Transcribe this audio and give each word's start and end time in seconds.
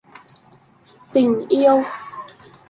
tình 1.13 1.45
yêu 1.49 1.81